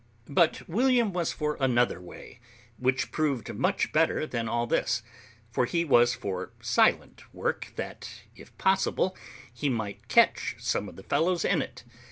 [0.29, 2.39] But William was for another way,
[2.77, 5.03] which proved much better than all this;
[5.51, 9.15] for he was for silent work, that, if possible,
[9.53, 11.83] he might catch some of the fellows in it.